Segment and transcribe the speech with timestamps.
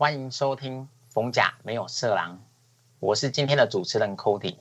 [0.00, 2.36] 欢迎收听《逢甲没有色狼》，
[3.00, 4.56] 我是今天的主持人 Cody。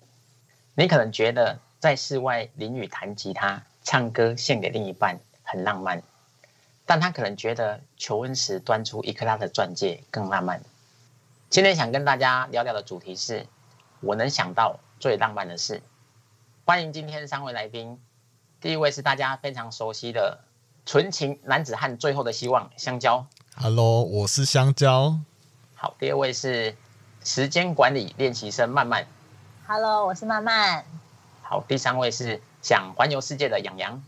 [0.76, 6.04] 你可能觉得在室外淋雨弹吉他、唱歌献给另一半很浪漫，
[6.86, 10.62] 但他可能觉得求婚时端出一克拉的钻戒更浪漫。
[11.50, 13.48] 今天想跟大家聊聊的主题是
[14.02, 15.82] 我能想到最浪漫的事。
[16.66, 17.98] 欢迎今天三位来宾，
[18.60, 20.42] 第一位是大家非常熟悉的
[20.86, 23.26] 纯情男子汉，最后的希望香蕉。
[23.56, 25.22] Hello，我是香蕉。
[25.82, 26.76] 好，第二位是
[27.24, 29.08] 时间管理练习生曼曼。
[29.66, 30.84] Hello，我是曼曼。
[31.42, 34.04] 好，第三位是想环游世界的洋洋。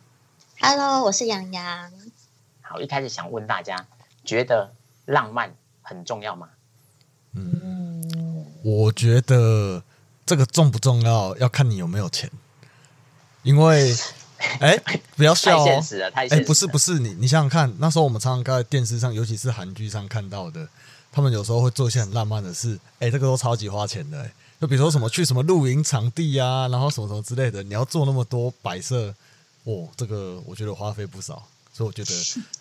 [0.60, 1.90] Hello，我是洋洋。
[2.62, 3.88] 好，一开始想问大家，
[4.26, 4.74] 觉得
[5.06, 6.50] 浪漫很重要吗？
[7.36, 9.82] 嗯，我觉得
[10.26, 12.30] 这个重不重要，要看你有没有钱。
[13.44, 13.96] 因为，
[14.60, 14.78] 哎、
[15.16, 15.64] 不要笑哦。
[15.66, 16.48] 现实了，太哎、现实了。
[16.48, 20.68] 不是不是，你你想想看，那时候我们常常在电视上，尤其是韩剧上看到的，
[21.12, 29.12] 他们有时候会做一些很浪漫的事，哎、这个都超级花钱的、哎就比如说什么去什么露营场地啊，然后什么什么之类的，你要做那么多摆设，
[29.64, 32.14] 哦，这个我觉得花费不少，所以我觉得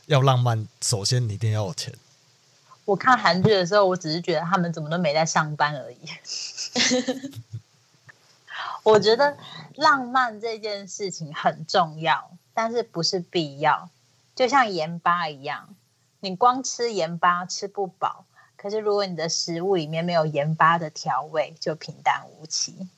[0.07, 1.93] 要浪漫，首先你一定要有钱。
[2.87, 5.99] 我看韩剧的时候，我只是觉得他们怎么都没在上班而已。
[8.83, 9.37] 我觉得
[9.75, 13.91] 浪漫这件事情很重要，但是不是必要。
[14.35, 15.75] 就像盐巴一样，
[16.21, 18.25] 你光吃盐巴吃不饱，
[18.57, 22.89] 可是如果你的食物里面没有盐巴的调味，就平淡无奇。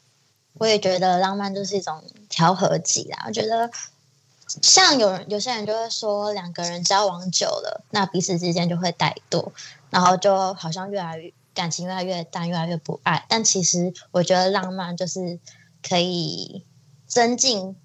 [0.54, 3.24] 我也觉得浪漫就是一种调和剂啦。
[3.26, 3.70] 我觉得，
[4.46, 9.50] 像有人有些人就会说，两个人交往久了，那彼此之间就会怠惰，
[9.90, 13.26] 然后就好像越来越感情越来越淡，越来越不爱。
[13.28, 15.38] 但其实我觉得浪漫就是
[15.82, 16.64] 可以
[17.06, 17.76] 增进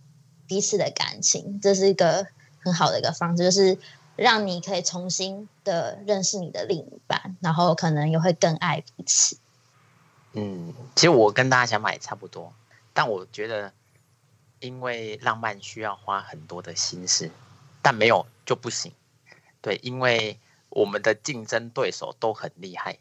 [0.48, 2.28] 彼此的感情，这是一个
[2.64, 3.78] 很好的一个方式，就是
[4.16, 9.38] 让你可以重新的认识你的另一半，然后可能也会更爱彼此。
[10.34, 12.54] 嗯，其实我跟大家想法也差不多，
[12.94, 13.74] 但我觉得，
[14.60, 17.32] 因为浪漫需要花很多的心思，
[17.82, 18.92] 但没有就不行。
[19.62, 20.40] 对，因为
[20.70, 23.00] 我们的竞争对手都很厉害。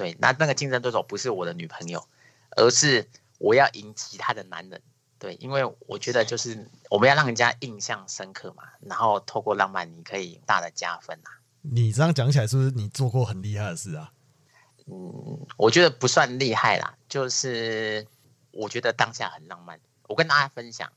[0.00, 2.08] 对，那那个竞争对手不是我的女朋友，
[2.56, 3.06] 而是
[3.36, 4.80] 我要赢其他的男人。
[5.18, 11.36] 对，因为我觉得就是我们要让人家印象深刻嘛，然后透过浪漫，你可以大的加分啊。
[11.60, 14.10] 你这样讲起来，是不是你做过很厉害的事啊？
[14.86, 18.06] 嗯，我觉得不算厉害啦，就是
[18.52, 19.78] 我觉得当下很浪漫。
[20.08, 20.90] 我跟大家分享，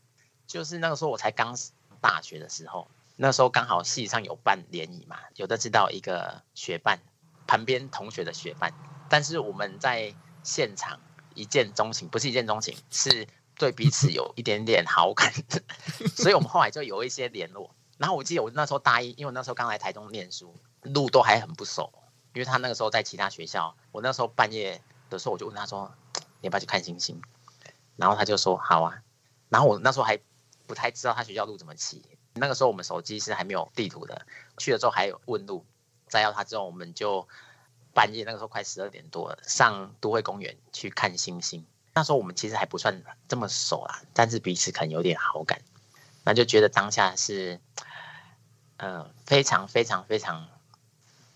[0.48, 7.02] 就是那个时候我才刚上大学的时候，那时候刚好系上有办联谊嘛，有的知道一个学伴，
[7.46, 8.74] 旁边同学的学伴，
[9.10, 11.00] 但是我们在现场
[11.36, 15.32] 一见钟情，不是一见钟情，是对彼此有一点点好感，
[16.16, 17.74] 所以我们后来就有一些联络。
[17.98, 21.92] 然后我记得我那时候大一，因为我那时候刚来台中念书，路都还很不熟。
[22.34, 25.94] 因为他那个时候在其他学校，我那时候半夜的时候我就问他说
[26.42, 27.22] ：“你要不要去看星星？”
[27.96, 29.04] 然后他就说：“好啊。”
[29.50, 30.20] 然后我那时候还
[30.66, 32.04] 不太知道他学校路怎么骑，
[32.34, 34.26] 那个时候我们手机是还没有地图的，
[34.58, 35.64] 去了之后还有问路，
[36.08, 37.28] 再要他之后我们就
[37.94, 41.66] 半夜那个时候快十二点多了，上都会公园去看星星。
[41.94, 45.62] 那时候我们其实还不算这么熟啦，但是彼此可能有点好感，
[46.24, 47.60] 那就觉得当下是，
[48.78, 50.48] 呃，非常非常非常，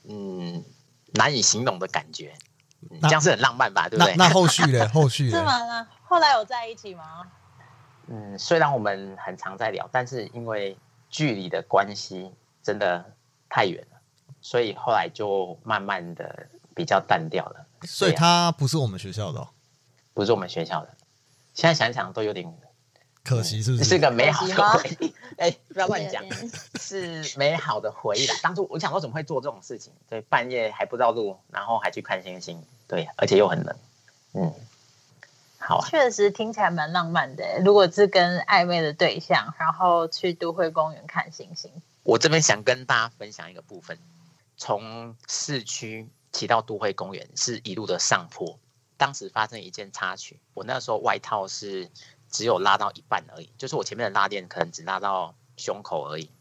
[0.03, 0.63] 嗯。
[1.13, 2.35] 难以形容的感觉，
[2.91, 3.87] 嗯这样是很浪漫吧？
[3.87, 4.13] 对不对？
[4.17, 4.87] 那那后续呢？
[4.93, 5.31] 后续嘞？
[5.31, 5.63] 是吗？
[5.65, 7.31] 那后来有在一起吗？
[8.07, 10.77] 嗯，虽然我们很常在聊，但是因为
[11.09, 13.15] 距离的关系真的
[13.47, 13.96] 太远了，
[14.47, 17.65] 所以后来就慢慢的比较淡掉了。
[17.81, 19.49] 所以他不是我们学校的、哦，
[20.13, 20.93] 不是我们学校的，
[21.53, 22.49] 现在想想都有点
[23.25, 23.83] 可惜是不是？
[23.83, 25.13] 是个美好的回忆。
[25.35, 26.23] 哎，不要乱讲，
[26.79, 28.35] 是美好的回忆啦。
[28.41, 29.91] 当初我想说怎么会做这种事情？
[30.09, 33.75] 对，半夜还不知道路，然后还去看星星，对，而且又很冷。
[34.31, 34.53] 嗯，
[35.57, 35.87] 好啊。
[35.89, 37.59] 确实听起来蛮浪漫的。
[37.65, 41.69] 如果是跟暧昧的对象，然后去都会公园看星星，
[42.03, 43.99] 我这边想跟大家分享一个部分，
[44.57, 48.59] 从市区骑到都会公园是一路的上坡。
[48.97, 51.91] 当时发生一件插曲，我那时候外套是
[52.29, 56.31] 只有拉到一半而已，就是我前面的拉链可能只拉到胸口而已。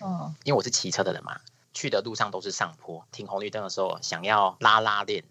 [0.00, 1.38] 嗯，因为我是骑车的人嘛，
[1.74, 5.22] 去的路上都是上坡，停红绿灯的时候想要拉拉链，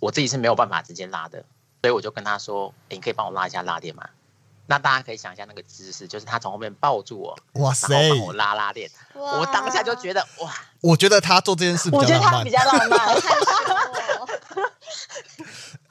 [0.00, 1.44] 我自己是没有办法直接拉的，
[1.82, 4.08] 所以我就跟他说：“诶你可以帮我拉一下拉链吗？”
[4.66, 7.88] 那大家可以想一下那个姿势，就是他从后面抱住我，哇塞！
[7.92, 8.90] 然后帮我拉拉链。
[9.14, 12.80] 我当下就觉得哇，我觉得他做这件事比我较浪漫觉得他比。
[12.80, 13.16] 较浪漫。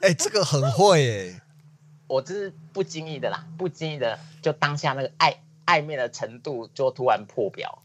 [0.00, 1.40] 哎、这个很会哎、
[2.06, 7.82] 我只是不经意的啦，不经意的就当下那个暧暧昧的程度就突然破表。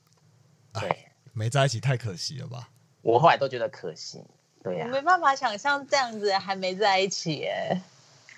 [0.74, 2.70] 对没在一起太可惜了吧？
[3.02, 4.24] 我后来都觉得可惜，
[4.62, 7.82] 对呀、我没办法想象这样子还没在一起哎。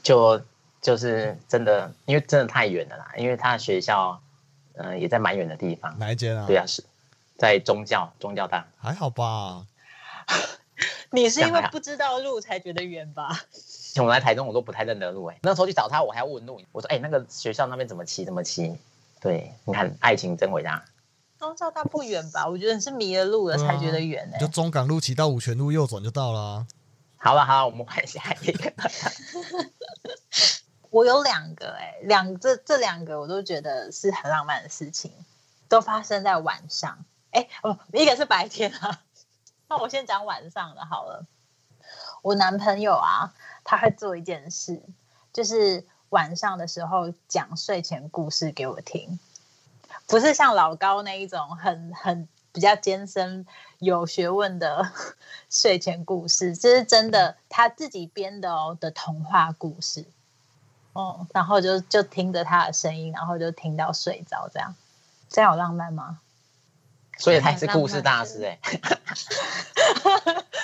[0.02, 0.42] 就
[0.84, 4.22] 就是真的，因为真的太远了啦，因为他的学校，
[4.76, 5.98] 嗯、也在蛮远的地方。
[5.98, 6.46] 哪一间啊？
[6.46, 6.84] 对啊，是
[7.38, 8.68] 在宗教宗教大。
[8.78, 9.66] 还好吧。
[11.10, 13.40] 你是因为不知道路才觉得远吧？
[13.98, 16.60] 我来台中，我都不太认得路哎、那时候去找他，我还要问路。
[16.72, 18.26] 我说：“哎、那个学校那边怎么骑？
[18.26, 18.76] 怎么骑？”
[19.22, 20.84] 对，你看，爱情真伟大。
[21.38, 22.48] 宗教大不远吧？
[22.50, 24.48] 我觉得你是迷了路了才觉得远哎就。
[24.48, 26.68] 中港路骑到五泉路右转就到了啊。
[27.18, 28.74] 好了好了，我们换下一个。
[30.94, 35.12] 我有两个哎、两这这两个我都觉得是很浪漫的事情，
[35.68, 37.04] 都发生在晚上。
[37.32, 39.02] 哎、哦，一个是白天啊，
[39.68, 41.26] 那我先讲晚上的好了。
[42.22, 44.84] 我男朋友啊，他会做一件事，
[45.34, 49.20] 就是晚上的时候讲睡前故事给我听，
[50.06, 53.48] 不是像老高那一种很很比较艰深
[53.80, 54.92] 有学问的
[55.50, 60.06] 睡前故事，这是真的他自己编的哦的童话故事。
[60.94, 64.76] 哦，然后就就听着他的声音，然后就听到睡着，这样，
[65.30, 66.20] 这样有浪漫吗？
[67.18, 68.60] 所以他是故事大师哎、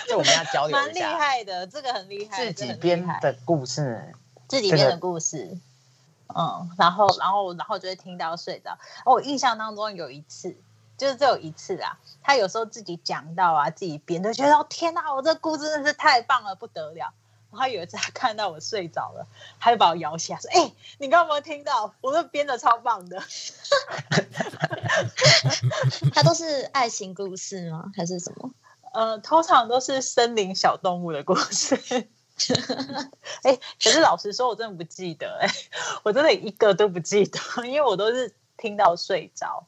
[0.08, 4.16] 就我们要交流蛮厉害的，这个很厉害，自己编的故事。
[4.48, 5.60] 自己编的故事，
[6.36, 8.80] 嗯，然后然后然后就会听到睡着。
[9.06, 10.58] 哦我印象当中有一次，
[10.98, 17.14] 就是只有一次啊，他有时候自己讲到啊，自己编，就觉得哦天哪，我这故事真的是太棒了，不得了。
[17.52, 19.28] 然后有一次他看到我睡着了，
[19.60, 21.94] 他就把我摇起来说：“哎、你刚刚有没有听到？
[22.02, 23.22] 我都编的超棒的。
[26.14, 27.92] 它都是爱情故事吗？
[27.96, 28.52] 还是什么？”
[28.94, 31.76] 呃，通常都是森林小动物的故事。
[33.44, 35.48] 哎、可是老实说，我真的不记得、哎，
[36.04, 39.68] 我真的一个都不记得，因为我都是听到睡着。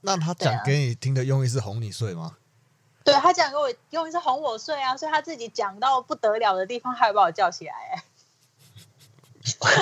[0.00, 2.38] 那他讲给你听的用意是哄你睡吗？
[3.04, 8.04] 对他讲给我用意是哄我睡啊，所以他自己讲到不得了的地方，他还把我叫起来、哎，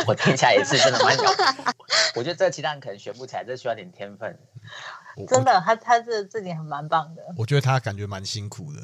[0.07, 1.31] 我听起来也是真的蛮屌。
[2.15, 4.39] 我觉得这个其他人可能学不起来，这需要点天分。
[5.29, 7.23] 真的，他他这这点很蛮棒的。
[7.31, 8.81] 我，我觉得他感觉蛮辛苦的，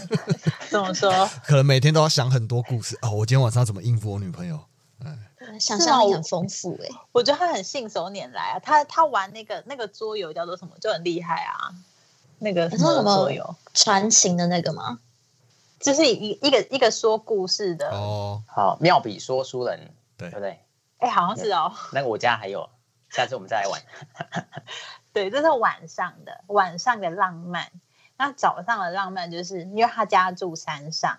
[0.68, 1.10] 怎么说？
[1.46, 3.10] 可能每天都要想很多故事哦。
[3.10, 4.60] 我今天晚上怎么应付我女朋友？
[5.00, 5.26] 嗯
[5.60, 8.58] 想象力很丰富哎、我觉得他很信手拈来啊。
[8.58, 11.70] 他他玩那个那个桌游叫做什么，就很厉害啊。
[12.38, 14.98] 那个说什么么桌游，传情的那个吗？
[15.80, 17.90] 就是一一个一个说故事的。
[17.90, 20.58] 哦，好，妙笔说书人，对对不对？
[20.98, 21.72] 哎、好像是哦。
[21.92, 22.68] 那个我家还有，
[23.10, 23.80] 下次我们再来玩。
[25.12, 27.70] 对，这是晚上的晚上的浪漫。
[28.16, 31.18] 那早上的浪漫就是因为他家住山上，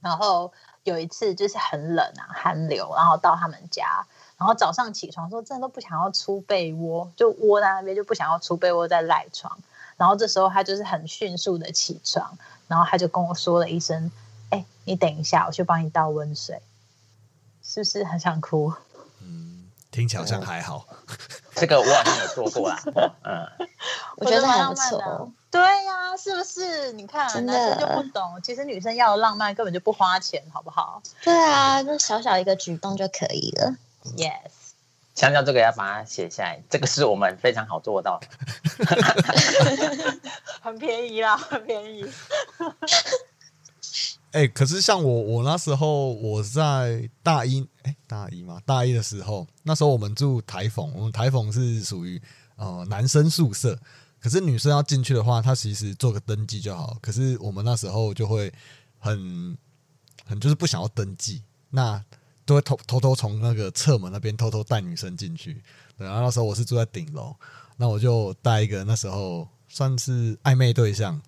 [0.00, 0.52] 然后
[0.82, 4.06] 有一次就是很冷啊，寒流，然后到他们家，
[4.38, 9.58] 然后早上起床说真的都不想要出被窝，就窝在那边就不想要出被窝再赖床。
[9.96, 12.36] 然后这时候他就是很迅速的起床，
[12.68, 14.10] 然后他就跟我说了一声
[14.50, 16.60] ：“哎、你等一下，我去帮你倒温水。”
[17.62, 18.74] 是不是很想哭？
[19.20, 20.86] 嗯，听起来好像还好。
[21.54, 22.78] 这个我好像有做过啦。
[23.24, 23.68] 嗯，
[24.16, 25.32] 我觉得还不蛮浪漫。
[25.50, 26.92] 对呀、是不是？
[26.92, 33.76] 你看，男生就不懂，其实女生要的浪漫根本就不花钱，好不好对啊，就小小一个举动就可以了。
[34.16, 34.50] ？Yes，
[35.14, 38.26] 强调这个要把它写下来，这个是我们非常好做到的。
[40.60, 42.04] 很便宜啦，很便宜。
[44.32, 52.20] 哎、 可是像我，我那时候我在大一，哎、大一嘛，大一的时候，那时候我们住台 phòng，我们台 phòng 是属于
[52.56, 53.78] 呃男生宿舍，
[54.20, 56.96] 可是女生要进去的话，她其实做个登记就好。
[57.00, 58.52] 可是我们那时候就会
[58.98, 59.56] 很
[60.26, 62.02] 很就是不想要登记，那
[62.46, 65.62] 都会偷偷偷从那个侧门那边偷偷带女生进去。
[65.96, 67.34] 对，然后那时候我是住在顶楼，
[67.76, 71.20] 那我就带一个那时候算是暧昧对象，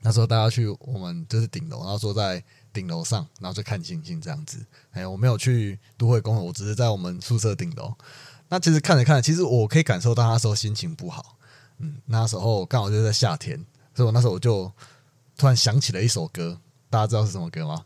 [0.00, 2.42] 那时候大家去我们就是顶楼，然后坐在
[2.72, 4.64] 顶楼上，然后就看星星这样子。
[4.90, 7.94] 哎，我没有去都会公园，我只是在我们宿舍顶楼。
[8.48, 11.36] 那其实看着看着，其实我可以感受到那时候心情不好。
[11.78, 13.56] 嗯，那时候刚好就是在夏天，
[13.94, 14.70] 所以我那时候我就
[15.36, 16.58] 突然想起了一首歌，
[16.90, 17.84] 大家知道是什么歌吗？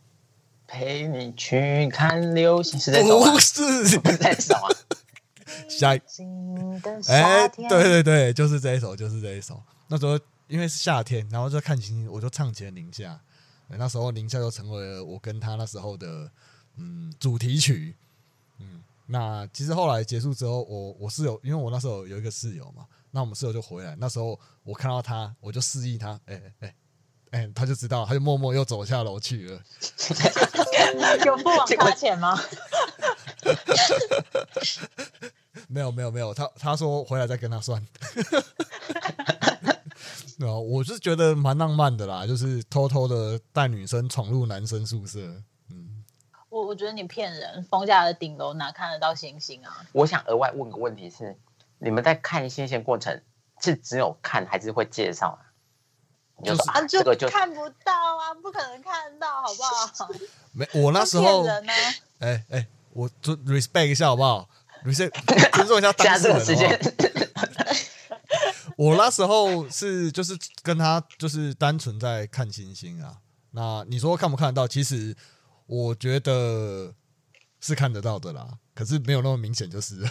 [0.67, 3.39] 陪你去看流星是这首吗不？
[3.39, 4.69] 是，不是这首啊。
[5.69, 6.01] 下一
[7.09, 9.63] 哎，对对对，就是这一首，就是这一首。
[9.89, 10.19] 那时候
[10.49, 13.15] 因为是夏天，然后就看星星，我就唱起了《宁夏》。
[13.69, 16.31] 对那时候《宁夏》就成为了我跟他那时候的
[16.77, 17.97] 嗯主题曲。
[18.59, 23.97] 嗯，那其实后来结束之后，我我室友，因为我那时候有一个室友嘛，那我们室友就回来。
[23.99, 26.75] 那时候我看到他，我就示意他，哎哎哎，
[27.55, 29.61] 他就知道，他就默默又走下楼去了。
[31.25, 32.39] 有付网咖钱吗？
[35.69, 37.85] 没有没有没有，他他说回来再跟他算。
[40.39, 45.19] 对啊，我是觉得蛮浪漫的啦，就是偷偷的带女生闯入男生宿舍。
[45.71, 46.05] 嗯，
[46.51, 49.87] 我我觉得你骗人，逢甲的顶楼哪看得到星星啊？
[49.93, 51.39] 我想额外问个问题是，
[51.79, 53.23] 你们在看星星过程
[53.63, 55.46] 是只有看还是会介绍啊？
[56.39, 60.09] 你就说啊，这个就看不到啊，不可能看到，好不好？
[60.53, 61.47] 没，我那时骗候，
[62.19, 64.49] 哎哎，我就 respect 一下好不好
[64.85, 65.11] ？respect
[65.57, 67.77] 尊重一下当现在事这人个时好好间，
[68.77, 73.19] 我那时候是就是跟他就是单纯在看星星啊。
[73.53, 74.69] 那你说看不看得到？
[74.69, 75.17] 其实
[75.67, 76.95] 我觉得
[77.61, 80.11] 是看得到的啦，可是没有那么明显，就是了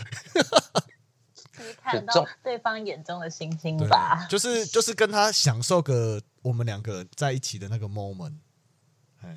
[1.58, 4.28] 就是看到对方眼中的星星吧，。
[4.30, 8.36] 就是就是跟他享受个我们两个在一起的那个 moment。
[9.24, 9.36] 哎，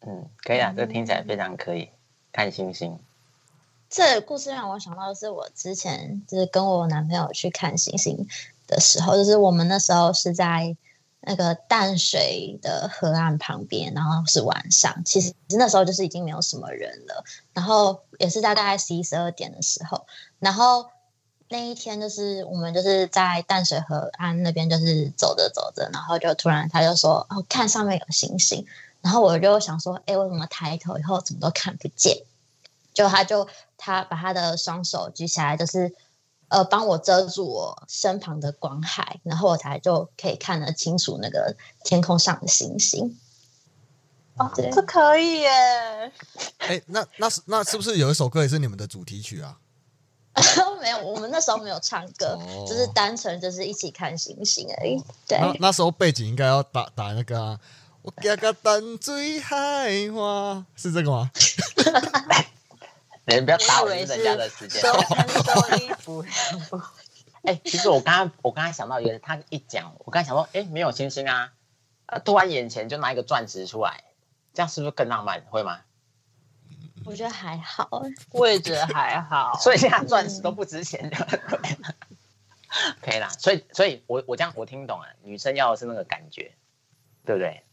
[0.00, 1.90] 嗯，可以啊，这个听起来非常可以。
[2.32, 2.96] 看星星，
[3.88, 8.28] 这故事让我想到的是我之前就是跟我男朋友去看星星
[8.68, 10.76] 的时候，就是我们那时候是在
[11.22, 20.06] 那个淡水的河岸旁边，然后是晚上，其实那时候就是已经没有什么人了，然后也是大概十一十二点的时候，
[20.38, 20.88] 然后
[21.52, 28.64] 那一天就是我们就是在淡水河岸那边就是走着走着，然后就突然他就说哦看上面有星星，
[29.00, 32.22] 然后我就想说，哎，我怎么抬头以后怎么都看不见？
[32.94, 35.92] 就他就他把他的双手举起来，就是
[36.46, 43.18] 呃帮我遮住我身旁的光海，然后我才就可以看得清楚那个天空上的星星。
[44.36, 45.50] 哦，这可以耶！
[46.58, 49.58] 哎，那那是那是不是有一首歌也是你们的主题曲啊？
[50.80, 55.02] 没有，我们那时候没有唱歌，哦就是单纯就是一起看星星而已。
[55.26, 57.60] 对，那那时候背景应该要打打那个、啊，
[58.02, 61.30] 我加个淡水海花，是这个吗？
[63.26, 64.80] 你不要打我以为是我人家的时间。
[64.80, 66.24] 收身收衣服，
[67.42, 71.52] 哎、其实我刚刚我刚才想到一个，他一讲，我刚才想说，哎、没有星星啊，
[72.06, 74.04] 呃，突然眼前就拿一个钻石出来，
[74.54, 75.42] 这样是不是更浪漫？
[75.50, 75.80] 会吗？
[77.10, 78.02] 我觉得还好。
[78.30, 79.58] 我也觉得还好。
[79.58, 81.26] 所以现在钻石都不值钱了，
[83.02, 83.28] 可以啦。
[83.30, 86.52] 所以，所以我我这样我听懂了，女生要的是那个感觉，
[87.26, 87.64] 对不对？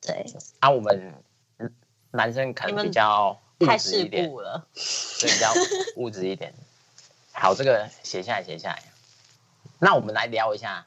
[0.00, 0.26] 对，
[0.58, 1.14] 啊，我们
[1.58, 1.72] 嗯
[2.10, 4.66] 男生可能比较物太世质一点，故了，
[5.20, 5.52] 对，比较
[5.96, 6.52] 物质一点。
[7.32, 8.82] 好，这个写下来，写下来。
[9.78, 10.86] 那我们来聊一下，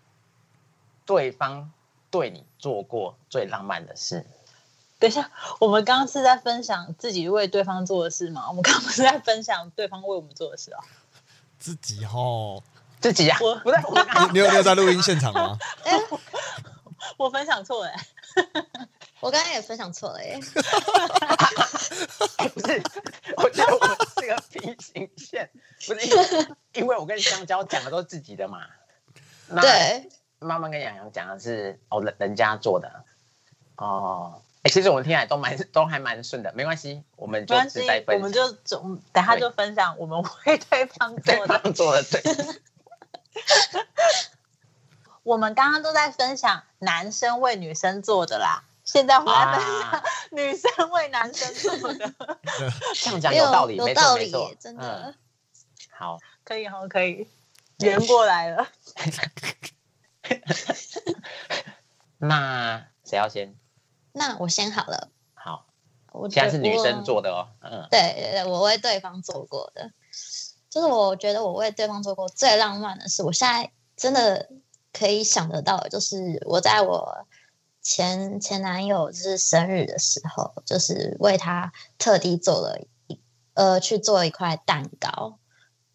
[1.05, 1.71] 对方
[2.09, 4.25] 对你做过最浪漫的事。
[5.01, 8.45] 等一下，我们刚刚是在分享自己为对方做的事吗？
[8.47, 10.79] 我们刚刚不是在分享对方为我们做的事啊？
[11.57, 12.61] 自己吼，
[12.99, 15.57] 自己啊，我不是我刚刚你你有你有在录音现场吗？
[17.17, 17.97] 我分享错了欸，
[19.21, 20.39] 我刚刚也分享错了耶。
[22.37, 22.83] 哎，不是，
[23.37, 25.49] 我觉得我们是个平行线，
[25.87, 28.67] 不是因为因为我跟香蕉讲的都是自己的嘛。
[29.47, 33.03] 那对，妈妈跟洋洋讲的是哦人人家做的
[33.77, 34.43] 哦。
[34.63, 41.59] 哎、其实我们听起来都蛮都还蛮顺的，没关系，我们就没关系只在，分我们就总等下就分享我们为对方 做的。
[41.59, 42.21] 方做的对。
[45.23, 52.13] 我们刚刚都在分享男生为女生做的啦，现在我们来分享啊， 女生为男生做的，
[52.93, 55.03] 这样讲有道理，有没错道理没错，，真的。
[55.07, 55.15] 嗯。
[55.89, 57.27] 好，可以好，可以
[57.79, 58.67] 圆过来了。
[62.17, 63.55] 那谁要先？
[64.13, 65.65] 那我先好了，好，
[66.11, 67.47] 我现在是女生做的哦。
[67.61, 69.91] 嗯，对对对，我为对方做过的，
[70.69, 74.49] 就是我觉得我为对方做过最浪漫的事，我现在真的
[74.91, 77.25] 可以想得到，就是我在我
[77.81, 83.21] 前前男友就是生日的时候，就是为他特地做了一
[83.53, 85.39] 呃去做一块蛋糕，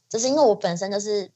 [0.08, 1.30] 就是因为我本身就是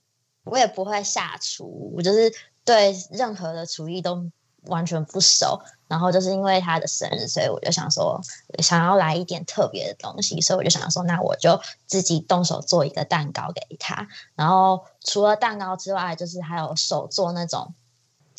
[0.45, 2.33] 我也不会下厨，我就是
[2.65, 4.31] 对任何的厨艺都
[4.63, 5.61] 完全不熟。
[5.91, 8.21] 然后就是因为他的生日，所以我就想说，
[8.63, 14.07] 想要来一点特别的东西，所以我就想说，那我就自己动手做一个蛋糕给他。
[14.37, 17.75] 然后除了蛋糕之外，就是还有手做那种，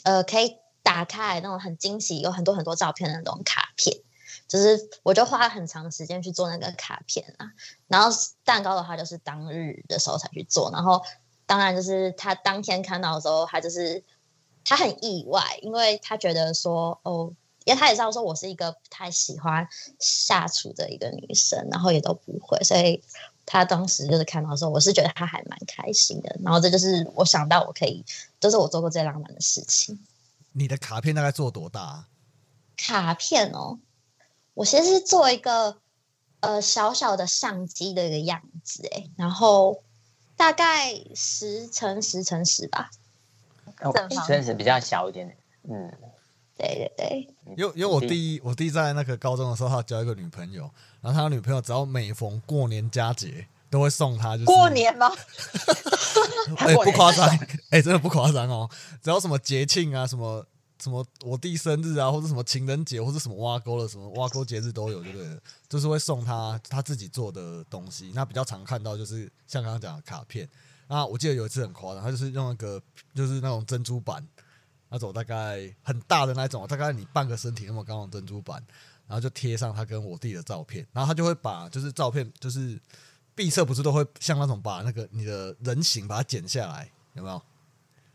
[0.04, 3.98] 呃，可以打开那种很惊喜，有很多很多照片的那种卡片。
[4.48, 7.52] 就是我就花了很长的时间去做那个卡片啊。
[7.90, 8.10] 然后
[8.46, 10.72] 蛋糕的话，就是当日的时候才去做。
[10.72, 11.02] 然后
[11.46, 14.06] 当然就是他当天看到的时候，他就是
[14.64, 17.34] 他很意外，因为他觉得说哦。
[17.72, 19.68] 因为他也知道说我是一个不太喜欢
[20.00, 23.02] 下厨的一个女生，然后也都不会，所以
[23.46, 26.38] 他当时就是看到的时候，我是觉得他还蛮开心的。
[26.44, 28.04] 然后这就是我想到我可以，
[28.40, 29.98] 这、是我做过最浪漫的事情。
[30.52, 32.08] 你的卡片大概做多大、啊？
[32.76, 33.80] 卡片哦，
[34.54, 35.78] 我其实是做一个
[36.42, 39.82] 呃小小的相机的一个样子，哎，然后
[40.36, 42.92] 大概十乘十乘十吧。
[43.82, 45.38] 哦正方真是比较小一点点。
[45.64, 45.94] 嗯，
[46.62, 50.70] 对对对，因为因为我弟我弟在那个高中的时候，他交一个女朋友，
[51.02, 55.12] 然后他的女朋友只要每逢过年佳节都会送他，就是过年吗？
[56.58, 57.28] 哎、不夸张，
[57.70, 58.70] 哎、真的不夸张哦。
[59.02, 60.46] 只要什么节庆啊，什么
[60.82, 65.40] 什么我弟生日啊，或者什么情人节，或者什么挖沟的什么挖沟节日都有，对不对？
[65.70, 68.12] 就是会送他他自己做的东西。
[68.14, 70.48] 那比较常看到就是像刚刚讲的卡片。
[70.88, 72.82] 那我记得有一次很夸张，他就是用那个
[73.16, 74.28] 就是那种珍珠板，
[74.92, 78.62] 那种大概很大的那种，大概你半个身体那么高的珍珠板，
[79.08, 82.80] 然后就贴上他跟我弟的照片，然后他就会把就是照片就是
[83.34, 87.42] 毕设不是都会像那种把那个你的人形把它剪下来，有没有？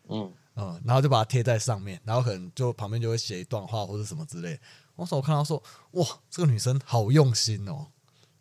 [0.09, 4.61] 嗯，嗯，然后就把它贴在上面，然后可能就旁边就会写一段话或者什么之类。
[4.95, 7.87] 我说我看到说，哇，这个女生好用心哦。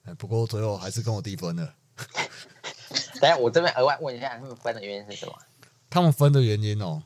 [0.04, 1.74] 哎，不过最后还是跟我弟分了。
[3.20, 5.34] 等下我这边额外问一下，他们分的原因是什么？
[5.90, 7.02] 他们分的原因哦，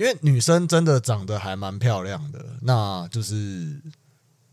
[0.00, 3.78] 因为女生真的长得还蛮漂亮的，那就是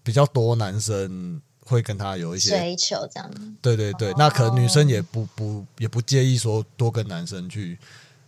[0.04, 7.80] 比较多男生会跟她有一些追求这样，对对对，那可能女生也不不也不介意说多跟男生去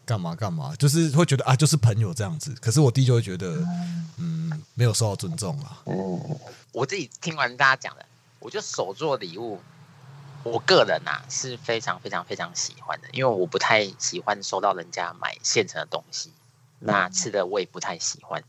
[0.06, 2.56] 干嘛干嘛，就是会觉得啊，就是朋友这样子。
[2.62, 3.68] 可是我弟就会觉得，
[4.16, 5.84] 嗯，没有受到尊重啊。
[5.88, 6.40] 嗯，
[6.72, 8.06] 我自己听完大家讲的，
[8.40, 9.60] 我觉得手做礼物，
[10.44, 16.32] 我个人啊是非常非常非常喜欢的，因为我不太喜欢收到人家买现成的东西，
[16.80, 18.44] 那吃的我也不太喜欢。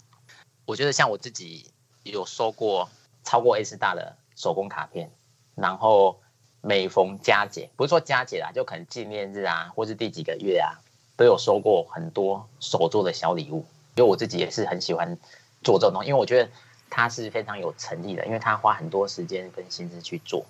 [0.65, 1.71] 我觉得像我自己
[2.05, 2.89] 有收过
[3.25, 5.11] 超过 A 四大的手工卡片，
[5.55, 6.21] 然后
[6.61, 10.79] 每逢佳节，不是说佳节啦，就可能纪念日啊，或是第几个月啊，
[11.17, 13.67] 都有收过很多手做的小礼物。
[13.97, 15.19] 因为我自己也是很喜欢
[15.63, 16.49] 做这种东西，因为我觉得
[16.89, 20.47] 它是非常有诚意的，因为他花很多时间跟心思去做，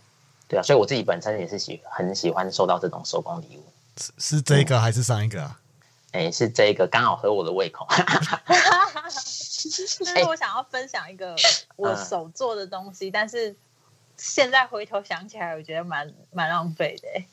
[0.47, 3.65] 对啊，所以我自己本身也是喜很喜欢收到这种手工礼物。
[3.97, 5.59] 是是这个还是上一个啊？
[6.13, 7.87] 哎，是这个刚好合我的胃口。
[9.61, 11.37] 就是我想要分享一个
[11.77, 13.55] 我手做的东西，但是
[14.17, 17.27] 现在回头想起来，我觉得蛮蛮浪费的欸。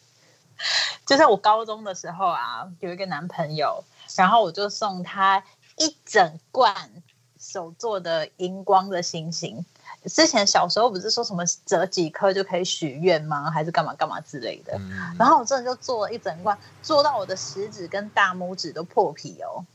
[1.05, 3.83] 就在我高中的时候啊，有一个男朋友，
[4.15, 5.43] 然后我就送他
[5.77, 7.03] 一整罐
[7.39, 9.65] 手做的荧光的星星。
[10.07, 13.49] 之前小时候不是说什么折几颗就可以许愿吗？
[13.51, 14.77] 还是干嘛干嘛之类的。
[14.77, 19.65] 嗯，然后我真的就做了一整罐，做到我的食指跟大拇指都破皮哦。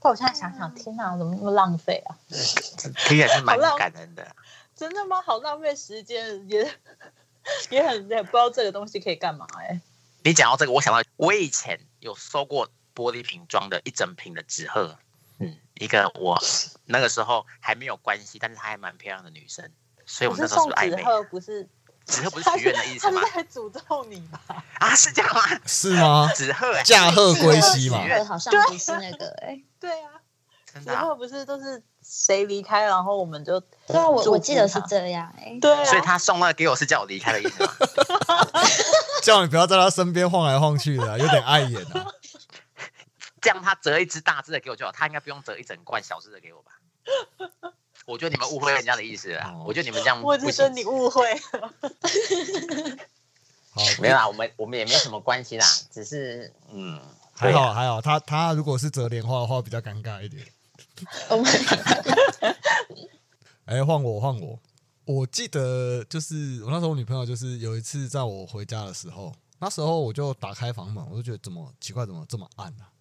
[0.00, 2.18] 但我现在想想，天哪，怎么那么浪费啊？
[3.06, 4.26] 听起来是蛮感人的。
[4.74, 5.22] 真的吗？
[5.22, 6.68] 好浪费时间，也
[7.70, 9.80] 也很也，不知道这个东西可以干嘛哎、
[10.24, 14.96] 你讲到这个，我想到我以前有收过玻璃瓶装的一整瓶的纸鹤，嗯，
[15.82, 16.40] 一个我
[16.86, 19.68] 那个时候还没有关系，但是她还蛮漂亮的女生，
[20.06, 21.24] 所以我那时候是不是暧昧？
[21.30, 21.68] 不是，
[22.06, 23.26] 纸鹤不是 许愿的意思吗他？
[23.28, 24.64] 是在诅咒你吧？
[24.78, 25.42] 啊，是这样吗？
[25.66, 26.30] 是吗？
[26.34, 28.08] 纸鹤、欸，驾鹤归西嘛许。
[28.08, 30.10] 愿好像不是那个哎、 对啊，
[30.72, 37.72] 真的啊、纸鹤不是都是谁离开，然后我们就对啊，我我记得是这样哎、对啊，所以他送那个给我是叫我离开的意思吗？
[39.22, 42.06] 叫你不要在他身边晃来晃去的啊、有点碍眼啊。
[43.42, 46.72] 这样他折一只大只的给我就好，他应该不用折一整罐小只的给我吧？
[48.06, 50.68] 我觉得你们误会人家的意思了我觉得你们这样我只是。
[50.70, 51.74] 你误会了。
[53.70, 57.00] 好，没有啦，我们我们也没什么关系啦，只是嗯，
[57.32, 60.46] 还好还好，他他如果是折莲花的话，比较尴尬一点。
[61.30, 61.46] 我们
[63.66, 64.58] 哎，换我换我，
[65.04, 72.91] 我记得就是我那时候我女朋友就是有一次在我回家的时候，那时候我就打开房门，我就觉得怎么奇怪，怎么这么暗啊？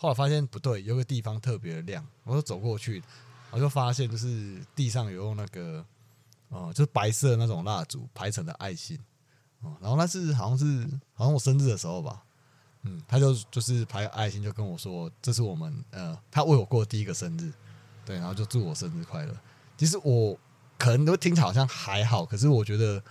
[0.00, 3.02] 后来发现不对，有个地方特别亮，我就走过去，
[3.50, 5.84] 我就发现就是地上有用那个
[6.48, 8.98] 哦、就是白色那种蜡烛排成的爱心
[9.60, 12.22] 哦、然后那是好像是好像我生日的时候吧，
[12.84, 17.52] 嗯，他就就是排爱心，就跟我说这是我们呃他为我过第一个生日，
[18.06, 19.36] 对，然后就祝我生日快乐。
[19.76, 20.34] 其实我
[20.78, 23.02] 可能都听起来好像还好，可是我觉得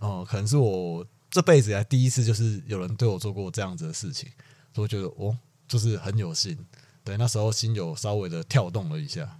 [0.00, 4.30] 哦、可能是我这辈子以来第一次就是有人对我做过这样子的事情，
[4.72, 5.36] 所以我觉得哦，
[5.72, 6.66] 就是很有心。
[7.02, 9.38] 对，那时候心有稍微的跳动了一下。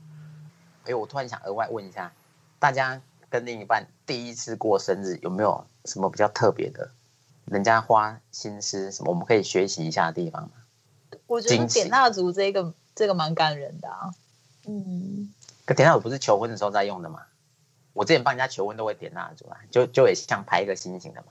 [0.85, 2.11] 哎，我突然想额外问一下，
[2.59, 6.91] 大家跟另一半第一次过生日有没有什么比较特别的，
[7.45, 10.53] 人家花心思什么，我们可以学习一下的地方吗？
[11.27, 14.15] 我觉得点蜡烛这个这个蛮感人的啊。
[14.67, 15.35] 嗯，
[15.67, 17.25] 可点蜡烛不是求婚的时候在用的吗？
[17.93, 21.27] 我之前帮人家求婚都会点蜡烛啊，就就也像排一个心形的嘛。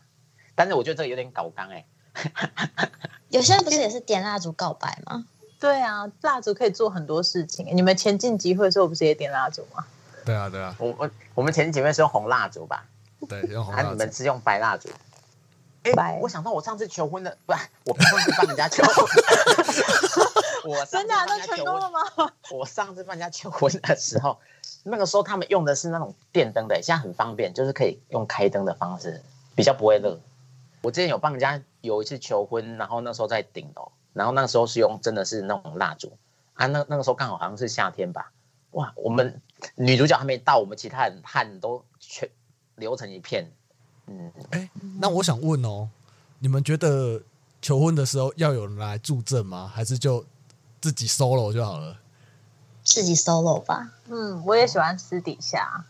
[0.53, 1.87] 但是我觉得这个有点搞纲哎、
[3.29, 5.25] 有些人不是也是点蜡烛告白吗？
[5.59, 7.67] 对啊，蜡烛可以做很多事情。
[7.71, 9.85] 你们前进集会的时候不是也点蜡烛吗？
[10.25, 12.85] 对啊，对啊，我我我们前几位是用红蜡烛吧？
[13.29, 14.11] 对，用红啊，蜡烛你们。
[14.11, 14.89] 是用白蜡烛？
[15.83, 17.53] 哎、拜我想到我上次求婚的，不，
[17.85, 19.05] 我上次帮人家求婚，
[20.71, 21.99] 我真的那成功了，吗？
[22.51, 24.37] 我上次帮人家求婚的时候，
[24.83, 29.23] 那个时候他们用的是那种电灯的，现在很方便，就是可以用开灯的方式，
[29.55, 30.19] 比较不会热。
[30.83, 36.17] 我之前有帮人家有一次求婚，然后那时候在顶楼，然后那个时候是用真的是那种蜡烛
[36.53, 38.31] 啊，那那个时候刚好好像是夏天吧，
[38.71, 39.41] 哇，我们
[39.75, 42.29] 女主角还没到，我们其他人汗都全
[42.75, 43.51] 流成一片，
[44.07, 45.89] 嗯，哎那我想问哦，
[46.39, 47.21] 你们觉得
[47.61, 49.71] 求婚的时候要有人来助阵吗？
[49.73, 50.25] 还是就
[50.79, 51.97] 自己 solo 就好了？
[52.83, 53.91] 自己 solo 吧。
[54.07, 55.85] 嗯，我也喜欢私底下，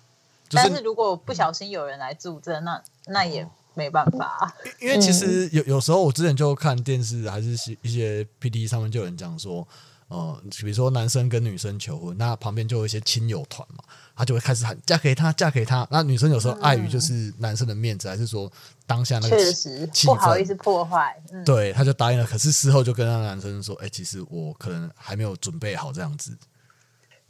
[0.50, 4.54] 就是但是如果不小心有人来助阵，那那也没办法。
[4.80, 7.50] 因为其实有有时候我之前就看电视，还是
[7.82, 9.68] 一些 P D 上面就有人讲说，
[10.08, 13.84] 呃，比如说男生跟女生求婚，那旁边就有一些亲友团嘛，
[14.16, 15.88] 他就会开始喊嫁给他，嫁给他。
[15.90, 18.52] 那女生有时候碍于就是男生的面子，还是说
[18.86, 21.16] 当下那个气确实不好意思破坏。
[21.32, 22.26] 嗯，对，他就答应了。
[22.26, 26.38] 可是事后就跟那个男生说：“哎、其实我可能还没有准备好这样子。”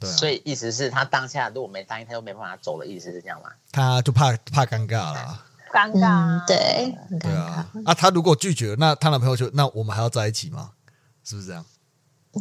[0.00, 3.48] 对啊，所以意思是他当下如果没答应，他就没办法走的意思是这样吗？
[3.70, 5.44] 他就怕怕尴尬啦。
[5.72, 6.44] 尴尬啊。
[6.44, 10.72] 嗯，对，很尴对啊尬。，啊，他如果拒绝，那她男朋友就那我们还要在一起吗？
[11.24, 11.64] 是不是这样？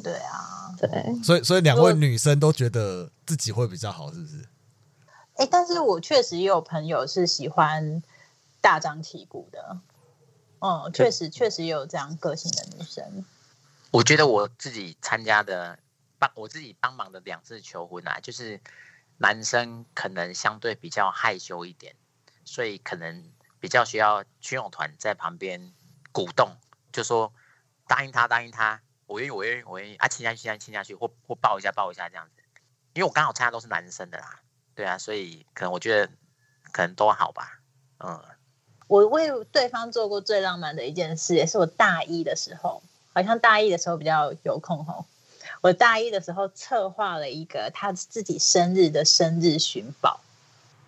[0.03, 0.75] 对啊。
[0.79, 4.45] 对，所以所以两位女生都觉得自己会比较好，是不是？
[5.35, 8.03] 哎，但是我确实也有朋友是喜欢
[8.59, 9.79] 大张旗鼓的。
[10.59, 13.25] 嗯，确实确实也有这样个性的女生。
[13.91, 15.79] 我觉得我自己参加的
[16.19, 18.61] 帮我自己帮忙的两次求婚啊，就是
[19.17, 21.95] 男生可能相对比较害羞一点，
[22.51, 25.71] 所以可能比较需要群友团在旁边
[26.11, 26.57] 鼓动，
[26.91, 27.31] 就说
[27.87, 32.43] 答应他，答应他，我愿意，我愿意，我愿意啊，亲下去，亲下去，亲下去，或或抱一下，抱一下这样子。
[32.91, 34.41] 因为我刚好参加都是男生的啦，
[34.75, 36.11] 对啊，所以可能我觉得
[36.73, 37.61] 可能都好吧，
[37.99, 38.21] 嗯，
[38.87, 42.83] 我为对方做过最浪漫的一件事，也是我大一的时候，
[43.13, 45.05] 好像大一的时候比较有空吼。
[45.61, 50.19] 我大一的时候策划了一个他自己生日的生日寻宝，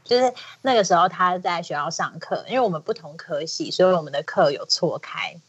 [0.03, 5.39] 就是那个时候他在学校上课，因为我们不同科系，所以我们的课有错开。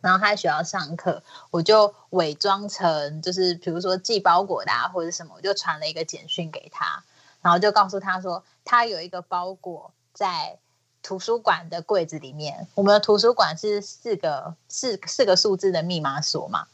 [0.00, 7.04] 然后他在学校上课，我就伪装成就是比如说寄包裹的啊或者什么，我就传了一个简讯给他，
[7.42, 10.56] 然后就告诉他说他有一个包裹在
[11.02, 12.66] 图书馆的柜子里面。
[12.74, 16.66] 我们的图书馆是四个四四个数字的密码锁嘛，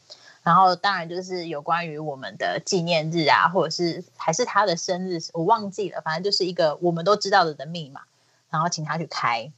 [0.47, 8.03] 然后当然就是有关于我们的纪念日啊，或者是还是他的生日，我忘记了，反正就是一个我们都知道的的密码，
[8.49, 9.51] 然后请他去开，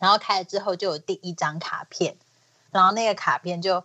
[0.00, 2.16] 然后开了之后就有第一张卡片，
[2.72, 3.84] 然后那个卡片就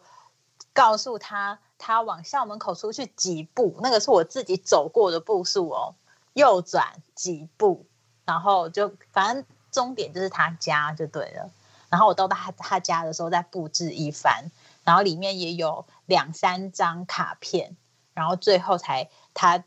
[0.74, 5.94] 告诉他他往校门口出去几步，那个是我自己走过的步数哦，
[6.34, 7.86] 右转几步，
[8.26, 11.52] 然后就反正终点就是他家就对了。
[11.88, 14.50] 然后我到他他家的时候再布置一番，
[14.84, 17.76] 然后里面也有两三张卡片，
[18.14, 19.64] 然后最后才他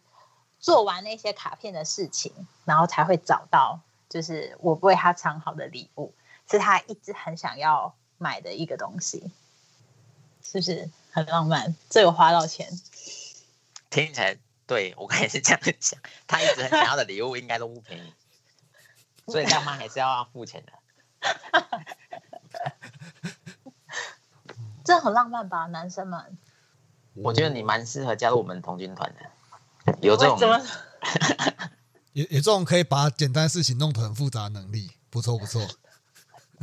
[0.58, 2.32] 做完那些卡片的事情，
[2.64, 6.14] 然后才会找到就是我为他藏好的礼物，
[6.50, 9.30] 是他一直很想要买的一个东西，
[10.42, 11.76] 是不是很浪漫？
[11.90, 12.68] 这有花到钱，
[13.90, 18.12] 听起来对我刚也是这样想，他一直很想要的礼物应该都不便宜，
[19.26, 20.72] 所以浪漫还是要付钱的。
[24.88, 26.38] 这很浪漫吧，男生们？
[27.12, 30.58] 我觉得你蛮适合加入我们童军团的，有这种怎么？
[32.14, 35.60] 有有这种可以把简单事情弄得很复杂的能力，不错不错。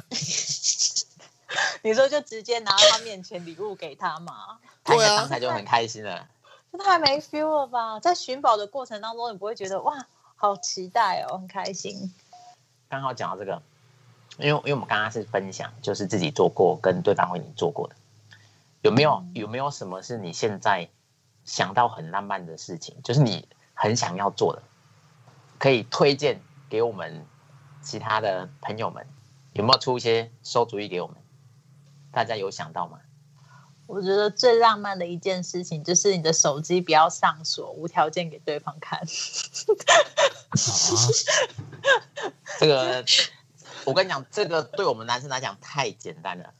[1.83, 4.57] 你说就直接拿到他面前礼物给他嘛？
[4.83, 6.27] 对啊刚才就很开心了。
[6.71, 7.99] 这太没 feel 了吧？
[7.99, 12.11] 在寻宝的过程当中，你不会觉得哇，好期待哦，很开心。
[12.89, 13.61] 刚好讲到这个，
[14.39, 17.95] 因为因为我们刚刚是分享，就是自己做过跟对方为你做过的，
[18.85, 20.87] 有没有有没有什么是你现在
[21.43, 24.61] 想到很浪漫的事情，就是你很想要做的，
[25.57, 27.25] 可以推荐给我们
[27.81, 29.07] 其他的朋友们，
[29.53, 31.17] 有没有出一些馊主意给我们？
[32.11, 32.99] 大家有想到吗？
[33.87, 38.99] 我觉得最浪漫的一件事情就是你的手机不要上锁，无条件给对方看。
[38.99, 39.05] 啊，
[42.59, 43.03] 这个
[43.83, 46.53] 我跟你讲，这个对我们男生来讲太简单了。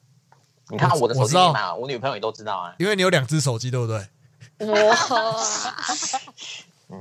[0.70, 2.76] 你看我的手机密码，我女朋友也都知道啊。
[2.80, 3.98] 因为你有两只手机，对不对？
[4.68, 4.98] 哇，
[6.90, 7.00] 嗯，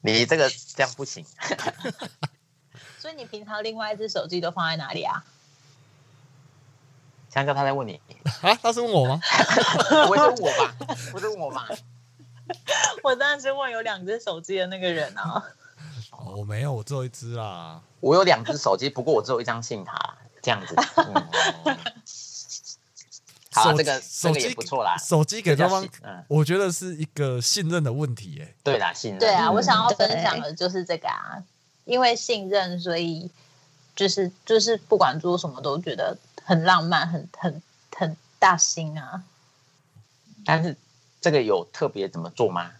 [0.00, 1.24] 你这个这样不行。
[2.98, 5.24] 所以你平常另外一只手机都放在哪里啊？
[7.30, 8.00] 香蕉他在问你，
[8.40, 9.20] 啊，他是问我吗？
[10.06, 10.74] 不会是问我吧？
[11.12, 11.68] 不是问我吧？
[13.02, 15.44] 我 当然是问有两只手机的那个人啊。
[16.12, 17.82] 哦，我没有，我只有一只啦。
[18.00, 20.15] 我有两只手机，不过我只有一张信卡啦，
[20.46, 20.74] 这样子。
[20.96, 21.76] 嗯
[23.52, 24.94] 好这个这个手机也不错啦。
[24.98, 29.18] 手机给对方这叫信，嗯，我觉得是一个信任的问题，哎，对啦，信任。
[29.18, 31.42] 对啊，嗯我想要分享的就是这个啊，
[31.86, 33.30] 因为信任，所以
[33.96, 37.62] 就是就是不管做什么都觉得很浪漫，很很
[37.96, 39.24] 很大心啊。
[40.44, 40.76] 但是
[41.22, 42.72] 这个有特别怎么做吗？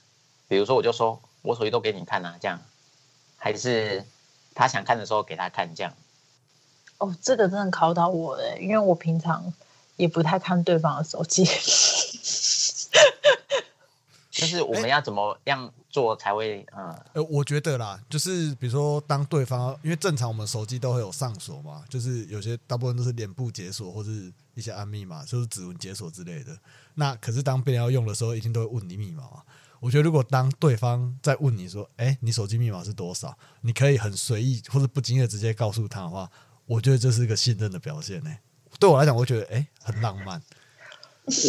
[0.46, 2.60] 比如说，我就说我手机都给你看啊，这样，
[3.38, 4.04] 还是
[4.54, 5.94] 他想看的时候给他看这样？
[6.98, 9.52] 哦，这个真的考倒我了，因为我平常
[9.96, 11.44] 也不太看对方的手机。
[14.30, 26.54] 就是我们要怎么样做才会嗯呃，我觉得啦，就是比如说，当对方因为正常我们手机都会有上锁嘛，就是有些大部分都是脸部解锁或是一些按密码，就是指纹解锁之类的。
[26.96, 29.42] 那可是当别人要用的时候，一定都会问你密码嘛。
[29.80, 36.30] 我觉得如果当对方在问你说：“哎、你手机密码是多少？”你可以很随意或者不经意的直接告诉他的话，
[36.66, 38.30] 我觉得这是一个信任的表现呢、
[38.78, 40.42] 对我来讲，我觉得哎、很浪漫。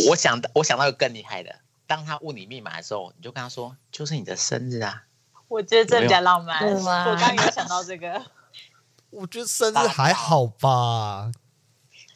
[0.09, 5.03] 我想到我想到一个更厉害的，当他问你密码的时候，你就跟他说就是你的生日啊。
[5.47, 6.61] 我觉得这比较浪漫。
[6.63, 8.25] 有有我刚刚有想到这个，
[9.09, 11.31] 我觉得生日还好吧，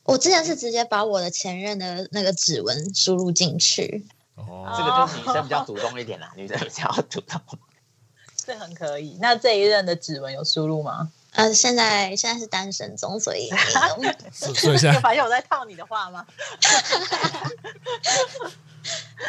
[0.03, 7.41] 我之前是直接把我的前任的那个指纹输入进去，哦，这个就是女生比较主动一点啦，女生比较主动。
[8.35, 9.17] 这很可以。
[9.21, 11.11] 那这一任的指纹有输入吗？
[11.31, 16.25] 呃，现在现在是单身中，所以没有所 所以现在 有发现我在套你的话吗？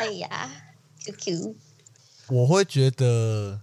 [0.01, 0.51] 哎呀
[1.05, 1.55] ，QQ，
[2.29, 3.61] 我会觉得，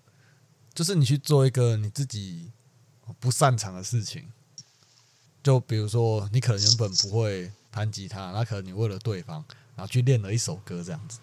[0.74, 2.52] 就是你去做一个你自己
[3.20, 4.32] 不擅长的事情，
[5.44, 9.44] 就比如说你可能原本不会弹吉他，那可能你为了对方，
[9.76, 11.20] 然后去练了一首歌这样子。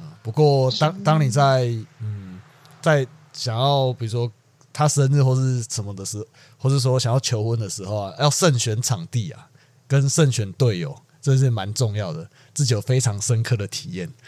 [0.00, 1.66] 啊，不过当当你在
[2.00, 2.40] 嗯
[2.82, 4.30] 在想要比如说
[4.74, 6.26] 他生日或是什么的时候，
[6.58, 9.48] 或是说想要求婚的时候啊，要慎选场地啊，
[9.86, 14.12] 跟慎选队友，这是蛮重要的，自己有非常深刻的体验。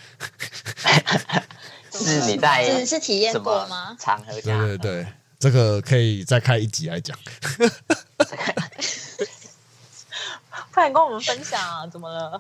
[1.92, 3.96] 是你在是是体验过吗？
[3.98, 4.42] 对场合对？
[4.42, 5.06] 对对，
[5.38, 7.18] 这个可以再开一集来讲。
[10.72, 11.86] 快点跟我们分享啊！
[11.86, 12.38] 怎么了？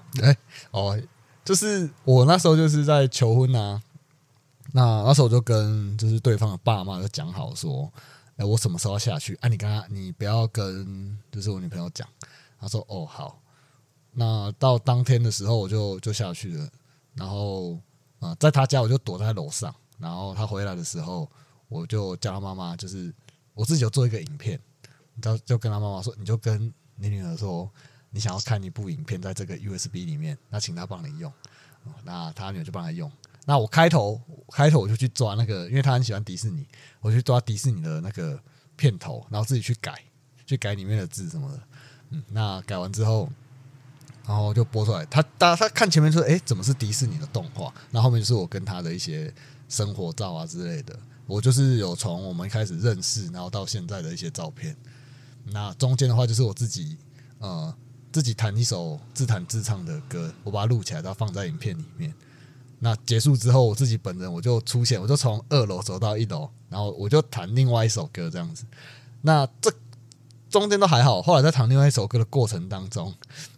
[0.70, 1.00] 哦，
[1.42, 3.80] 就是我那时候就是在求婚啊，
[4.76, 7.90] 那那时候我就跟就是对方的爸妈就讲好说，
[8.36, 9.34] 哎、我什么时候要下去？
[9.36, 12.06] 啊，你刚刚你不要跟就是我女朋友讲。
[12.60, 13.40] 他说哦好，
[14.12, 16.68] 那到当天的时候我就就下去了，
[17.14, 17.78] 然后
[18.18, 21.26] 啊、在他家我就躲在楼上，然后他回来的时候
[21.68, 23.10] 我就叫他妈妈，就是
[23.54, 24.60] 我自己有做一个影片，
[25.22, 27.70] 就就跟他妈妈说，你就跟你女儿说，
[28.10, 31.32] 你想要看一部影片在这个 USB 里面，那请他帮你用，
[32.04, 33.10] 那他女儿就帮他用。
[33.46, 34.20] 那我开头
[34.52, 36.66] 开头我就去抓那个，因为他很喜欢迪士尼，
[37.00, 38.38] 我去抓迪士尼的那个
[38.76, 39.94] 片头，然后自己去改，
[40.44, 41.60] 去改里面的字什么的。
[42.10, 43.30] 嗯，那改完之后，
[44.26, 45.06] 然后就播出来。
[45.06, 47.72] 他大家他看前面说，哎，怎么是迪士尼的动画？
[47.90, 49.32] 那后面是我跟他的一些
[49.68, 50.98] 生活照啊之类的。
[51.26, 54.76] 我就是有从我们开始认识，然后到现在的一些照片。
[55.44, 56.96] 那中间的话，就是我自己
[57.38, 57.74] 呃
[58.12, 62.12] 自己弹一首自弹自唱的歌，我把它录起来，然后放在影片里面。
[62.78, 68.64] 那结束之后，我自己本人我就出现，我就从二楼走到一楼，然后我就弹另外一首歌这样子。
[69.22, 69.72] 那这
[70.50, 73.12] 中间都还好，后来在弹另外一首歌的过程当中，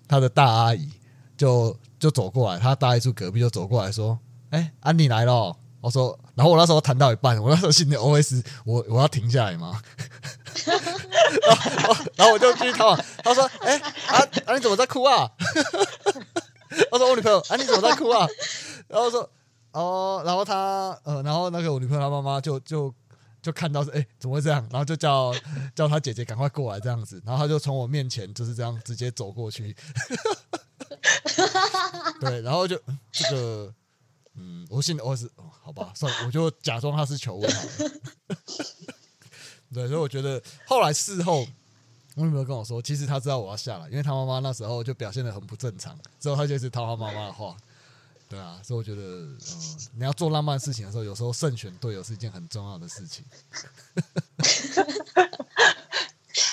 [0.06, 0.88] 他的大阿姨
[1.36, 4.18] 就就走过来，他大姨住隔壁就走过来说
[4.50, 9.80] ：“哎、安妮来了。”我说，然后我那时候弹到一半，我那时候心里 OS：我我要停下来吗？
[10.66, 15.30] 然后然后我就继续弹，他说：“哎、啊啊你怎么在哭啊？”
[16.90, 18.26] 我说：“我女朋友啊你怎么在哭啊？”
[18.88, 19.30] 然后说
[19.72, 22.92] ：“哦，然后他呃，然后那个我女朋友她妈妈就就
[23.40, 24.66] 就看到是哎、怎么会这样？
[24.70, 25.32] 然后就叫
[25.74, 29.76] 叫他姐姐赶快过来这样子，然后他就从我面前就是这样直接走过去，
[32.20, 32.80] 对，然后就
[33.12, 33.72] 这个
[34.34, 35.30] 嗯，我心里我是，
[35.62, 37.68] 好吧，算了，我就假装他是求婚好了。
[39.74, 41.46] 对，所以我觉得后来事后，
[42.16, 47.54] 我女朋友跟我说，其实她知道我要下来，因为她妈妈那时候就表现的很不正常，之后她就一直套她妈妈的话。
[48.28, 49.38] 对啊，所以我觉得，嗯、
[49.96, 53.24] 你要做浪漫事情的时候，有时候慎选队友是一件很重要的事情。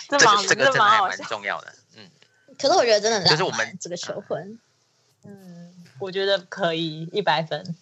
[0.09, 1.17] 这 这蛮个这个真的还蛮。
[1.27, 1.75] 重要的。
[1.97, 2.09] 嗯，
[2.57, 4.57] 可是我觉得真的很就是我们这个求婚，
[5.23, 7.75] 嗯，我觉得可以一百分。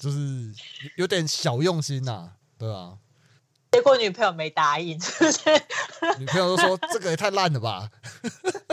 [0.00, 0.52] 就是
[0.96, 2.98] 有点小用心呐、对吧、
[3.72, 5.38] 结果女朋友没答应，是不是？
[6.20, 7.90] 女朋友都说这个也太烂了吧，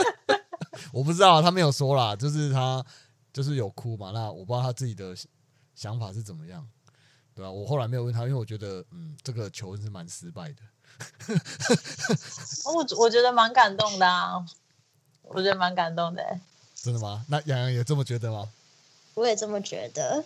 [0.92, 2.84] 我不知道，他没有说啦，就是他
[3.32, 5.16] 就是有哭嘛，那我不知道他自己的
[5.74, 6.66] 想法是怎么样，
[7.34, 10.56] 对吧、我后来没有问他，因为我觉得嗯，这个求婚是蛮失败的。
[12.64, 14.44] 我我觉得蛮感动的啊。
[15.24, 16.40] 我觉得蛮感动的。
[16.74, 17.24] 真的吗？
[17.28, 18.50] 那洋洋也这么觉得吗？
[19.14, 20.22] 我也这么觉得。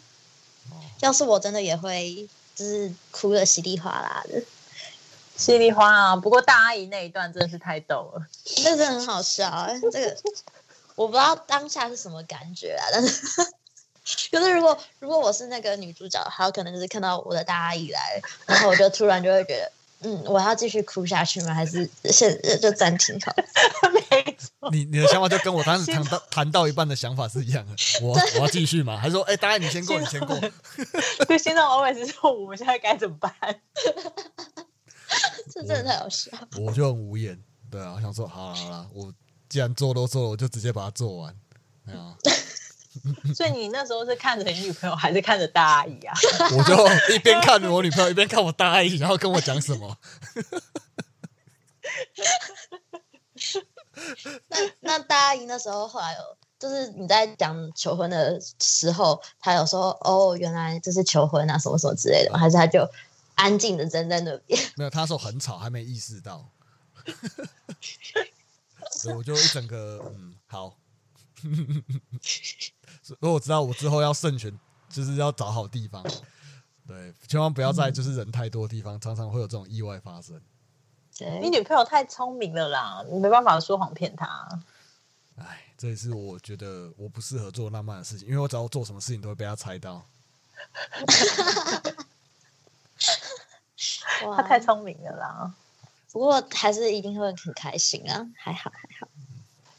[0.71, 4.43] 哦要是我真的也会，就是哭的稀里哗啦的，
[5.37, 8.27] 稀里哗啦，不过大阿姨那一段真的是太逗了。
[8.65, 9.81] 那真的很好笑、欸。
[9.93, 10.17] 这个
[10.97, 13.27] 我不知道当下是什么感觉啊，但是
[14.33, 21.53] 可是如果如果我是那个女主角，还有可能就是看到我的大阿姨来，然后我就突然就会觉得，嗯，我要继续哭下去吗？
[21.53, 23.35] 还是现就暂停好？
[23.91, 27.73] 没错，你你的想法就跟我当时 谈到谈到一半的想法是一样的。
[28.01, 28.97] 我我要继续吗？
[28.97, 30.39] 还是说，哎、大概你先过，你先过。
[31.27, 33.33] 对，现在 always 说我们现在该怎么办？
[35.53, 36.31] 这真的太好笑。
[36.59, 37.39] 我就很无言。
[37.71, 39.13] 对啊，我想说，好了好了，我
[39.49, 41.35] 既然做都做了，我就直接把它做完。
[43.35, 46.15] 所以你那时候是看着你女朋友，还是看着大阿姨啊？
[46.57, 49.99] 我就一边看着我女朋友，一边看我大阿姨，然后跟我讲什么。
[54.49, 56.19] 那那大阿姨那时候后来有，
[56.59, 62.39] 就是你在讲求婚的时候，她有说哦，原来这是求婚啊，什么什么之类的吗？
[62.39, 62.89] 还是她就
[63.35, 64.59] 安静的站在那边？
[64.77, 66.49] 没有，她说很吵，还没意识到。
[68.97, 70.77] 所以我就一整个嗯好，
[73.03, 76.03] 所以我知道我之后要慎选，就是要找好地方，
[76.87, 80.41] 对，千万不要在就是人太多的地方，常常会有这种意外发生。
[81.41, 84.61] 你，女朋友太聪明了啦，你没办法说谎骗她。
[85.37, 89.97] 哎，这也是我觉得我不适合做浪漫的事情，因为我只要做什么事情都会被她猜到。
[94.25, 95.55] 哇她太聪明了啦，
[96.17, 99.07] 不过还是一定会很开心啊，还好还好。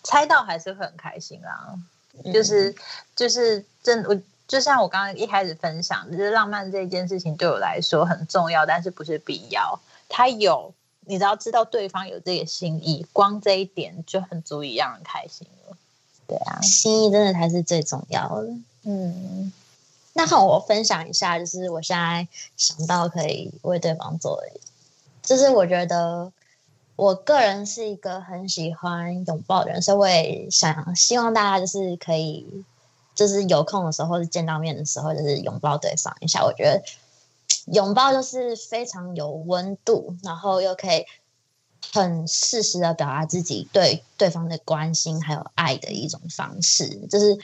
[0.03, 1.73] 猜到还是会很开心啊。
[2.23, 2.75] 嗯就是
[3.15, 4.15] 就是真我
[4.47, 9.79] 就像我刚刚一开始分享，就是浪漫这件事情对我来说很重要，但是不是必要。
[10.09, 10.75] 他有，
[11.07, 15.75] 你只要知道对方有这个心意，光这一点就很足以让人开心了。
[16.27, 18.47] 对啊，心意真的才是最重要的。
[18.83, 19.51] 嗯，
[20.13, 24.59] 那好，我分享一下，就是我现在想到可以为对方做的，
[25.27, 26.31] 就是我觉得
[26.95, 32.63] 我个人是一个很喜欢拥抱的人，所以我也想希望大家就是可以，
[33.13, 36.45] 就是有空的时候或者见到面的时候，就是拥抱对方一下。
[36.45, 36.81] 我觉得
[37.73, 41.05] 拥抱就是非常有温度，然后又可以
[41.93, 47.37] 很适时的表达自己对对方的关心还有爱的一种方式，就是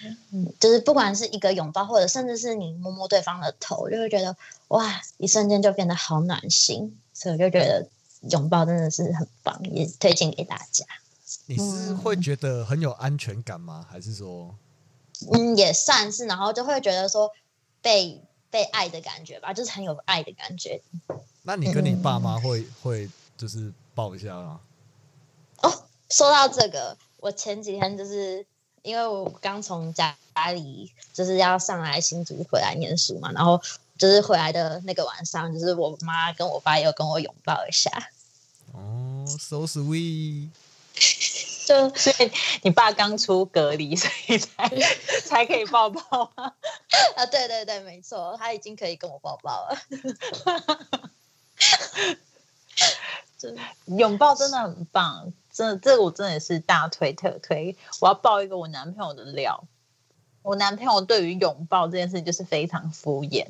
[0.60, 4.36] 就是不管是一个拥抱，或者甚至是你摸摸对方的头，就会觉得
[4.74, 7.00] 哇，一瞬间就变得好暖心。
[7.14, 7.88] 所以我就觉得
[8.32, 10.84] 拥抱真的是很棒，也推荐给大家。
[11.46, 13.86] 你是会觉得很有安全感吗？
[13.88, 14.56] 还是说，
[15.32, 17.30] 嗯，也算是，然后就会觉得说
[17.84, 20.82] 被被爱的感觉吧，就是很有爱的感觉。
[21.44, 23.08] 那你跟你爸妈会会
[23.38, 24.60] 就是抱一下吗？
[25.62, 25.72] 哦，
[26.10, 28.44] 说到这个，我前几天就是
[28.82, 30.18] 因为我刚从家
[30.52, 33.62] 里就是要上来新竹回来念书嘛，然后
[33.98, 37.92] 就是回来的那个晚上，就是我妈跟我爸又跟我拥抱一下，
[38.74, 40.50] 哦，so sweet。
[41.66, 42.30] 就所以
[42.64, 44.70] 你爸刚出隔离，所以才
[45.26, 46.54] 才可以抱抱吗？
[47.16, 49.78] 啊，对对对，没错，他已经可以跟我抱抱了。
[53.38, 57.78] 真的拥抱真的很棒，真的，这个我真的是大推特推。
[58.02, 59.64] 我要爆一个我男朋友的料，
[60.42, 63.48] 我男朋友对于拥抱这件事就是非常敷衍，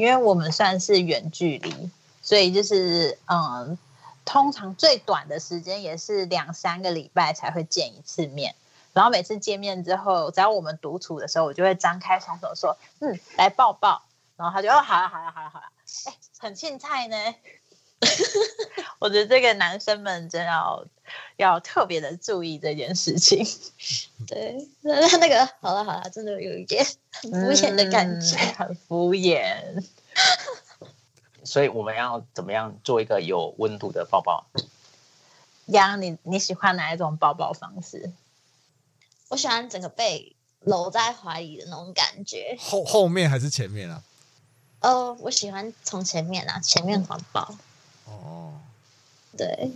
[0.00, 1.90] 因为我们算是远距离，
[2.22, 3.76] 所以就是嗯，
[4.24, 8.54] 通常最短的时间也是两三个礼拜才会见一次面。
[8.94, 14.02] 然后每次见面之后，只要我们独处的时候，我就会张开双手说：“嗯，来抱抱。”
[14.38, 15.66] 然后他就哦，好了，好了，好了，好了，
[16.06, 17.16] 哎，很青菜呢。
[19.00, 20.86] 我觉得这个男生们真要
[21.36, 23.46] 要特别的注意这件事情，
[24.26, 28.36] 对，那那那个好了好了，真的有一点很敷衍的感觉。
[28.36, 29.84] 嗯很敷衍。
[31.42, 34.46] 所以我们要怎么样做一个有温度的抱抱？
[35.66, 38.12] 杨，你你喜欢哪一种抱抱方式？
[39.28, 42.56] 我喜欢整个被搂在怀里的那种感觉。
[42.60, 44.02] 后后面还是前面啊？
[44.80, 47.56] 哦，我喜欢从前面啊，前面环抱。
[48.06, 48.60] 哦，
[49.36, 49.70] 对，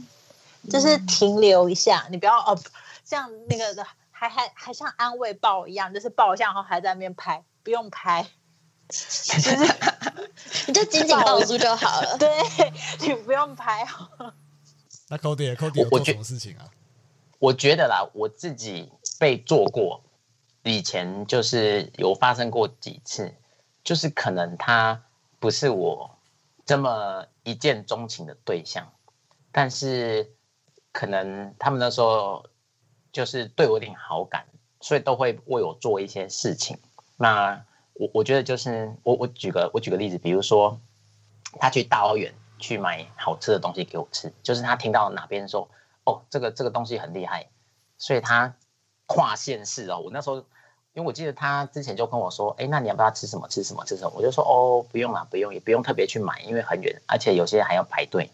[0.71, 2.59] 就是停留一下，你不要哦，
[3.05, 8.27] 像那个还还还像安慰抱一样，就是抱一下，然后还在那边拍，不用拍，
[8.89, 9.57] 就是
[10.67, 12.17] 你就紧紧抱住就好了。
[12.19, 12.29] 对
[13.01, 14.33] 你不用拍哦。
[15.09, 16.71] 那 Cody Cody 有我觉做什么事情啊？
[17.39, 20.03] 我觉得啦，我自己被做过，
[20.63, 23.35] 以前就是有发生过几次，
[23.83, 25.05] 就是可能他
[25.39, 26.17] 不是我
[26.65, 28.91] 这么一见钟情的对象，
[29.53, 30.33] 但是
[30.95, 32.47] 可能他们那时候
[33.13, 34.47] 就是对我有点好感，
[34.81, 36.79] 所以都会为我做一些事情。
[37.17, 37.65] 那
[37.95, 40.79] 我我觉得就是我我举个我举个例子，比如说
[41.59, 45.69] 他去大老远去买好吃的东西给我吃，就是他听到哪边说
[46.05, 47.49] 哦这个这个东西很厉害，
[47.99, 48.55] 所以他
[49.07, 49.99] 跨县市哦。
[49.99, 50.37] 我那时候
[50.93, 54.13] 因为我记得他之前就跟我说，哎，那你要不要吃什么吃什么吃什么？
[54.15, 58.31] 我就说哦不用了不用，也不用特别去买，因为很远，而且有些还要排队。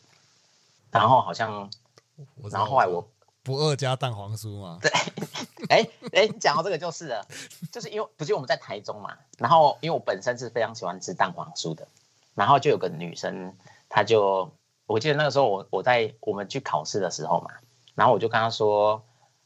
[0.92, 1.70] 然后好像，
[2.50, 3.06] 然后后来我
[3.42, 4.90] 不二加蛋黄酥嘛，对，
[5.68, 7.26] 哎哎，你讲到这个就是了，
[7.72, 11.88] 就是因为不是我们在台中嘛，然后因为我本身是非常喜欢吃蛋黄酥的，
[12.34, 13.56] 然后就有个女生，
[13.88, 14.50] 她就
[14.86, 17.50] 我记得那个时候我我在我们去考试的时候嘛，
[17.94, 19.02] 然后我就跟她说，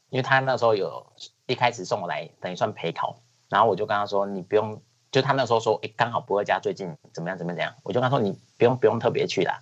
[0.09, 1.05] 因为她那时候有
[1.47, 3.15] 一开始送我来等于算陪考，
[3.47, 9.61] 然后我就跟她说你不用，就她那时候说哎刚好不二家最近怎么样怎么样怎样，我就跟她说你不用不用特别去啦，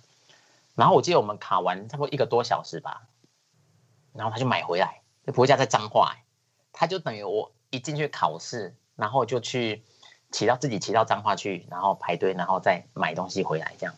[0.74, 3.02] 然后我记得我们考完差不多一个多小时吧，
[4.12, 6.24] 然后他就买回来，那不二家在彰化、欸。
[6.72, 9.84] 他就等于我一进去考试，然后就去
[10.32, 13.94] 骑到自己骑到彰化去，然后排队，然后再买东西回来这样。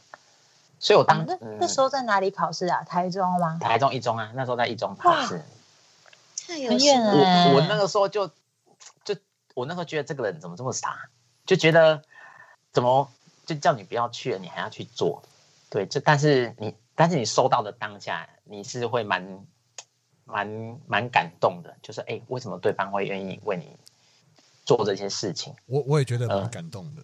[0.78, 1.26] 所以我当、啊
[1.58, 2.82] 那时候在哪里考试啊？
[2.84, 3.56] 台中吗？
[3.58, 5.42] 台中一中啊，那时候在一中考试，
[6.46, 7.12] 太有很心了
[7.50, 8.28] 我我那个时候就
[9.04, 9.16] 就
[9.54, 11.08] 我那时候觉得这个人怎么这么傻，
[11.46, 12.02] 就觉得
[12.72, 13.10] 怎么
[13.46, 15.22] 就叫你不要去了，你还要去做，
[15.70, 19.46] 对，这但是你但是你收到的当下，你是会蛮
[20.24, 23.76] 蛮蛮感动的，就是哎、为什么对方会愿意为你
[24.64, 25.54] 做这些事情？
[25.66, 27.02] 我我也觉得蛮嗯感动的。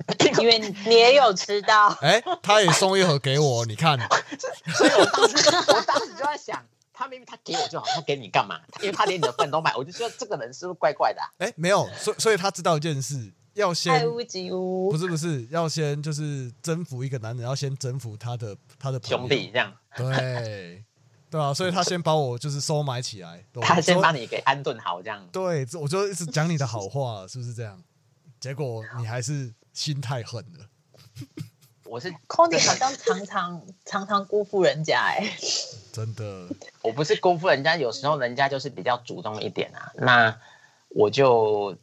[0.40, 3.98] 因为你也有吃到， 哎，他也送一盒给我，你看，
[4.74, 6.64] 所以我当时我当时就在想，
[6.94, 8.58] 他明明他给我就好，他给你干嘛？
[8.80, 11.28] 因为他连你的份都买，我就觉得这个人是不是怪怪的、啊？
[11.36, 14.98] 哎，没有，所以所以他知道一件事，要先爱屋及乌不。
[14.98, 20.84] 是不是，要先就是征服一个男人，要先征服他的他的兄弟，这样，对
[21.30, 25.26] 对啊，所以他先把我就是收买起来， 他先把你给安顿好，这样。
[25.32, 27.82] 对，我就一直讲你的好话，是不是这样？
[28.38, 30.66] 结果你还是心太狠了。
[31.84, 35.28] 我是 Conny 好像常常常常辜负人家哎、
[35.92, 36.48] 真的，
[36.82, 40.40] 我不是辜负人家，有时候人家就是比较主动一点啊，那
[40.90, 41.76] 我就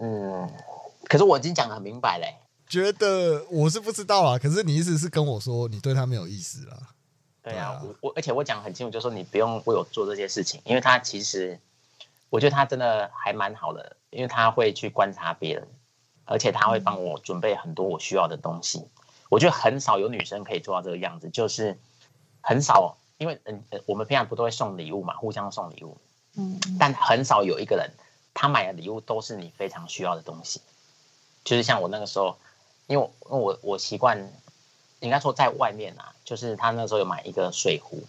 [0.00, 0.50] 嗯，
[1.04, 2.36] 可是我已经讲的很明白嘞、
[2.66, 6.76] 觉得我是不知道啊，可是你意思是跟我说你对他没有意思啦？
[7.42, 11.60] 对啊，对啊我我而且我讲得很清楚，就说你不用为我做这些事情，因为他其实
[12.30, 15.68] 我觉得他真的还蛮好的，因为他会去观察别人，
[16.24, 18.88] 而且他会帮我准备很多我需要的东西。
[19.28, 21.78] 我觉得很少有女生可以做到这个样子，就是
[22.40, 25.98] 很少，因为嗯，呃我们平常不都会送礼物嘛，互相送礼物，
[26.36, 27.90] 嗯，但很少有一个人
[28.32, 30.60] 他买的礼物都是你非常需要的东西。
[31.44, 32.36] 就是像我那个时候，
[32.86, 34.32] 因为我因为我我习惯，
[35.00, 38.02] 应该说在外面啊，就是他那时候有买一个水壶，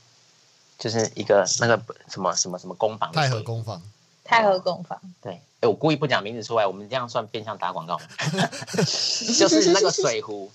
[0.80, 1.80] 就是一个那个
[2.10, 3.82] 什么什么什么工坊的太和工坊，
[4.24, 8.00] 太和工坊，对，哎，我故意不讲名字出来，我们这样算变相打广告？
[8.78, 10.52] 就是那个水壶，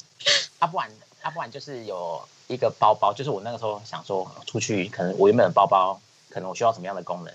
[0.59, 0.91] 啊，不然
[1.23, 6.01] 啊，不然就是有一个包包，就是我那个时候想说出去，可能我原本的包包
[6.31, 7.35] 可能我需要什么样的功能，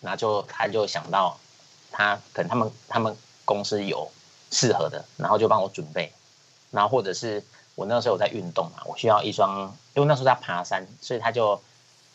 [0.00, 1.38] 然后就他就想到
[1.92, 4.10] 他可能他们他们公司有
[4.50, 6.12] 适合的，然后就帮我准备，
[6.70, 7.44] 然后或者是
[7.74, 11.60] 我那时候有在运动嘛，我需要一双，因为那时候在爬山，所以他就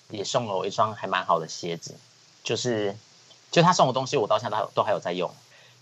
[0.09, 1.95] 也送了我一双还蛮好的鞋子，
[2.43, 2.95] 就是
[3.51, 5.29] 就他送我东西，我到现在都都还有在用。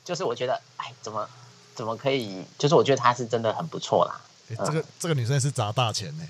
[0.03, 1.29] 就是我觉得，哎，怎么
[1.75, 2.43] 怎么可以？
[2.57, 4.19] 就是我觉得他是真的很不错啦。
[4.49, 6.27] 诶这个这个女生是砸大钱呢、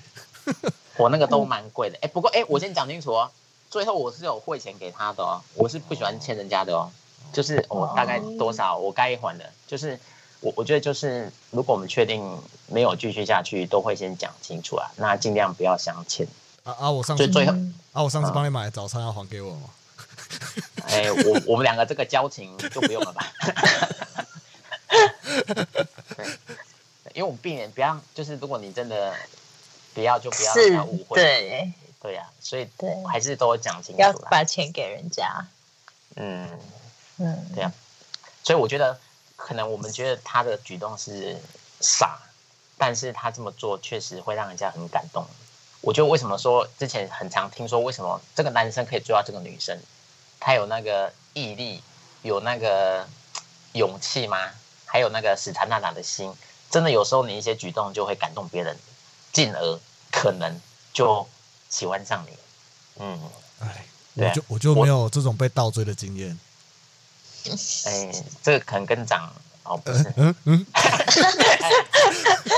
[0.97, 3.31] 我那个都蛮贵的，哎、不过哎、我先讲清楚哦，
[3.69, 6.91] 最后我是有汇钱给他的哦，我是不喜欢欠人家的哦，
[7.33, 9.99] 就是我大概多少我该还的，就是
[10.39, 16.27] 我我觉得就是如果我们确定没有继续下去，都会先讲清楚啊，那尽量不要相欠。
[16.63, 16.91] 啊啊！
[16.91, 17.53] 我上次就最后，
[17.91, 19.69] 啊，我上次帮你买的早餐要还给我吗？
[20.85, 23.25] 哎、我我们两个这个交情就不用了吧。
[26.15, 26.25] 对，
[27.13, 29.13] 因为我们避免不要，就是如果你真的
[29.93, 31.15] 不要，就不要让是他误，会。
[31.15, 34.27] 对对呀、所以对，还是都讲清楚要啦。
[34.29, 35.45] 把钱给人家，
[36.15, 36.47] 嗯，
[37.23, 37.71] 嗯，对啊，
[38.43, 38.99] 所以我觉得
[39.35, 41.39] 可能我们觉得他的举动是
[41.79, 42.19] 傻，
[42.77, 45.25] 但是他这么做确实会让人家很感动。
[45.81, 49.79] 我觉得为什么说之前很常听说，为什么这个男生可以追到这个女生，
[50.39, 51.83] 他有那个毅力，
[52.23, 53.07] 有那个
[53.73, 54.37] 勇气吗？
[54.85, 56.33] 还有那个死缠烂打的心，
[56.69, 58.77] 真的有时候你一些举动就会感动别人，
[59.31, 59.79] 进而
[60.11, 60.59] 可能
[60.91, 61.27] 就
[61.69, 62.37] 喜欢上你。
[62.97, 63.19] 嗯，
[63.59, 66.37] 哎，我就我就没有这种被倒追的经验。
[67.85, 68.11] 哎，
[68.41, 69.31] 这个可能跟长
[69.63, 70.65] 哦不是，嗯嗯，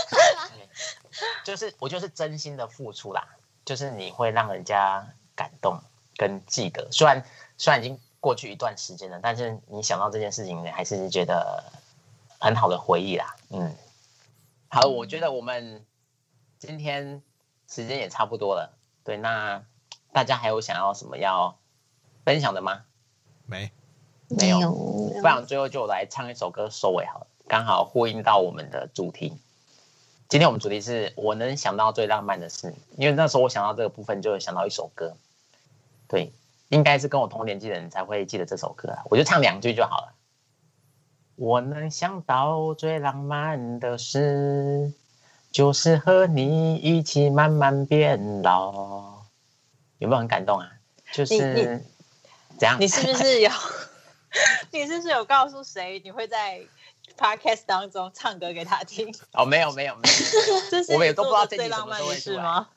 [1.43, 3.27] 就是我就是真心的付出啦，
[3.65, 5.05] 就是你会让人家
[5.35, 5.79] 感动
[6.15, 6.87] 跟记得。
[6.91, 7.23] 虽然
[7.57, 11.63] 虽然已经过去一段时间了，但是你想到这件事情，你还是觉得
[12.39, 13.35] 很好的回忆啦。
[13.49, 13.75] 嗯，
[14.69, 15.85] 好，我觉得我们
[16.59, 17.21] 今天
[17.69, 18.77] 时间也差不多了。
[19.03, 19.63] 对，那
[20.13, 21.57] 大家还有想要什么要
[22.23, 22.85] 分享的吗？
[23.45, 23.69] 没，
[24.29, 29.37] 没有有，不然最后就来唱一首歌收尾好了，刚好呼应到我们的主题。
[30.29, 35.15] 今天我们主题是我能想到最浪漫的事，因为那时候我想到这个部分，就会想到一首歌。
[36.07, 36.33] 对，
[36.69, 40.13] 应该是跟我同年纪的人才会记得这首歌啊，我就唱两句就好了。
[41.35, 44.91] 我能想到最浪漫的事，
[45.51, 49.21] 就是和你一起慢慢变老。
[49.99, 50.69] 有没有很感动啊？
[51.11, 51.83] 就是
[52.57, 52.77] 怎样？
[52.79, 53.49] 你是不是有？
[54.73, 56.61] 你是不是有告诉谁你会在
[57.17, 59.13] podcast 当中唱歌给他听？
[59.33, 62.69] 哦，没有没有 没有，这是我们也都不知道这浪漫的事吗？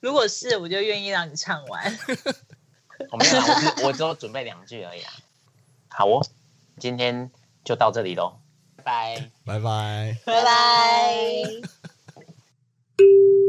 [0.00, 1.98] 如果是，我就愿意让你唱完。
[3.10, 5.12] 我 没有，我只我只有准备两句而已啊。
[5.88, 6.26] 好哦，
[6.78, 7.30] 今天
[7.64, 8.40] 就到这里喽，
[8.76, 9.30] 拜拜。
[9.44, 10.16] 拜拜。
[10.24, 11.34] 拜拜。